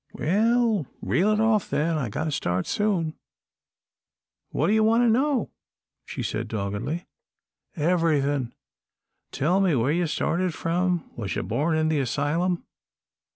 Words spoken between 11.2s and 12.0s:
you born in the